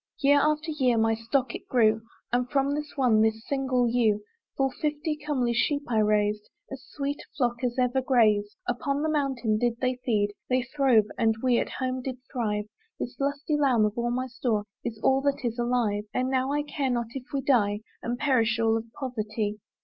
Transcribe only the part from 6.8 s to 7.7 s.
sweet a flock